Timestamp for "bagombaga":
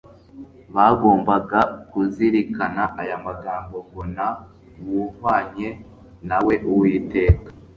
0.75-1.59